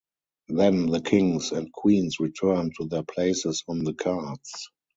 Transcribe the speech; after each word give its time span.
Then 0.47 0.87
the 0.87 0.99
kings 0.99 1.51
and 1.51 1.71
queens 1.71 2.19
return 2.19 2.71
to 2.79 2.87
their 2.87 3.03
places 3.03 3.63
on 3.67 3.83
the 3.83 3.93
cards. 3.93 4.51